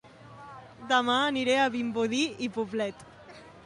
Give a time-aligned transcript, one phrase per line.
[0.93, 3.11] Dema aniré a Vimbodí i Poblet